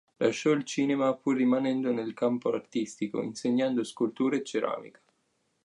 Lasciò 0.17 0.49
il 0.49 0.63
cinema, 0.63 1.13
pur 1.13 1.37
rimanendo 1.37 1.91
nel 1.91 2.15
campo 2.15 2.51
artistico, 2.51 3.21
insegnando 3.21 3.83
scultura 3.83 4.35
e 4.35 4.43
ceramica. 4.43 4.99